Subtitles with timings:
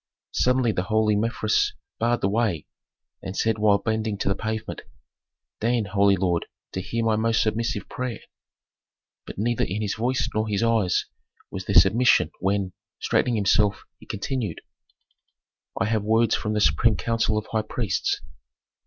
[0.31, 2.65] Suddenly the holy Mefres barred the way,
[3.21, 4.81] and said while bending to the pavement,
[5.59, 8.21] "Deign, holy lord, to hear my most submissive prayer."
[9.27, 11.05] But neither in his voice nor his eyes
[11.51, 14.61] was there submission when, straightening himself, he continued,
[15.79, 18.21] "I have words from the supreme council of high priests."